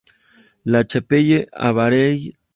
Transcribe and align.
La 0.65 0.81
Chapelle-Aubareil 0.81 2.33